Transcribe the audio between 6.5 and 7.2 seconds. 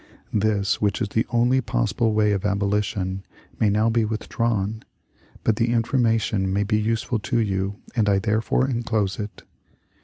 may be useful